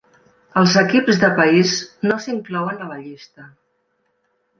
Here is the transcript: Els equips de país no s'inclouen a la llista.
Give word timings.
Els 0.59 0.77
equips 0.79 1.19
de 1.23 1.29
país 1.39 1.73
no 2.11 2.17
s'inclouen 2.23 2.81
a 2.87 2.89
la 2.95 2.99
llista. 3.03 3.47